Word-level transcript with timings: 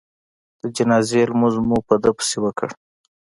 د 0.61 0.63
جنازې 0.75 1.21
لمونځ 1.29 1.55
مو 1.67 1.77
په 1.87 1.95
ده 2.01 2.09
پسې 2.17 2.37
وکړ. 2.43 2.69